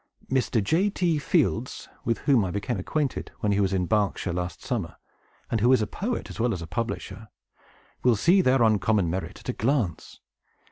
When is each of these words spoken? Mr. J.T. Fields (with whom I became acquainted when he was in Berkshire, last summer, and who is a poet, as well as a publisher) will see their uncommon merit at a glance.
Mr. 0.31 0.63
J.T. 0.63 1.19
Fields 1.19 1.87
(with 2.03 2.17
whom 2.25 2.43
I 2.43 2.49
became 2.49 2.79
acquainted 2.79 3.29
when 3.41 3.51
he 3.51 3.59
was 3.59 3.71
in 3.71 3.85
Berkshire, 3.85 4.33
last 4.33 4.63
summer, 4.63 4.95
and 5.51 5.61
who 5.61 5.71
is 5.71 5.83
a 5.83 5.85
poet, 5.85 6.27
as 6.31 6.39
well 6.39 6.53
as 6.53 6.61
a 6.63 6.65
publisher) 6.65 7.27
will 8.01 8.15
see 8.15 8.41
their 8.41 8.63
uncommon 8.63 9.11
merit 9.11 9.39
at 9.41 9.49
a 9.49 9.53
glance. 9.53 10.19